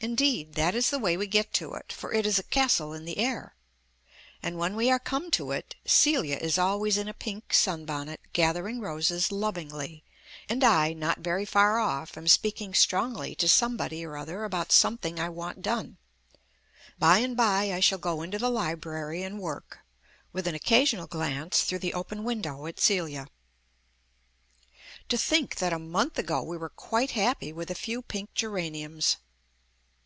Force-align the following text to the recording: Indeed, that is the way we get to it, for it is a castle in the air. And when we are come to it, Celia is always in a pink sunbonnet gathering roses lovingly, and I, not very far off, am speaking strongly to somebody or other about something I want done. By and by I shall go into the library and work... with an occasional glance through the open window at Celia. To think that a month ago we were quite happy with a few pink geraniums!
Indeed, 0.00 0.54
that 0.54 0.74
is 0.74 0.90
the 0.90 0.98
way 0.98 1.16
we 1.16 1.28
get 1.28 1.52
to 1.54 1.74
it, 1.74 1.92
for 1.92 2.12
it 2.12 2.26
is 2.26 2.36
a 2.36 2.42
castle 2.42 2.92
in 2.92 3.04
the 3.04 3.16
air. 3.16 3.54
And 4.42 4.58
when 4.58 4.74
we 4.74 4.90
are 4.90 4.98
come 4.98 5.30
to 5.30 5.52
it, 5.52 5.76
Celia 5.86 6.36
is 6.36 6.58
always 6.58 6.98
in 6.98 7.06
a 7.06 7.14
pink 7.14 7.52
sunbonnet 7.54 8.18
gathering 8.32 8.80
roses 8.80 9.30
lovingly, 9.30 10.02
and 10.48 10.64
I, 10.64 10.94
not 10.94 11.18
very 11.20 11.44
far 11.44 11.78
off, 11.78 12.16
am 12.16 12.26
speaking 12.26 12.74
strongly 12.74 13.36
to 13.36 13.46
somebody 13.48 14.04
or 14.04 14.16
other 14.16 14.42
about 14.42 14.72
something 14.72 15.20
I 15.20 15.28
want 15.28 15.62
done. 15.62 15.98
By 16.98 17.18
and 17.18 17.36
by 17.36 17.72
I 17.72 17.78
shall 17.78 17.98
go 17.98 18.20
into 18.22 18.40
the 18.40 18.50
library 18.50 19.22
and 19.22 19.38
work... 19.38 19.78
with 20.32 20.48
an 20.48 20.56
occasional 20.56 21.06
glance 21.06 21.62
through 21.62 21.78
the 21.78 21.94
open 21.94 22.24
window 22.24 22.66
at 22.66 22.80
Celia. 22.80 23.28
To 25.08 25.16
think 25.16 25.54
that 25.58 25.72
a 25.72 25.78
month 25.78 26.18
ago 26.18 26.42
we 26.42 26.56
were 26.56 26.68
quite 26.70 27.12
happy 27.12 27.52
with 27.52 27.70
a 27.70 27.76
few 27.76 28.02
pink 28.02 28.34
geraniums! 28.34 29.18